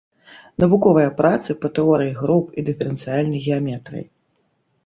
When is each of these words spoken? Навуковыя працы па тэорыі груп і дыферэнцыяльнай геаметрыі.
Навуковыя 0.63 1.11
працы 1.19 1.55
па 1.65 1.71
тэорыі 1.79 2.15
груп 2.21 2.45
і 2.63 2.65
дыферэнцыяльнай 2.71 3.39
геаметрыі. 3.49 4.05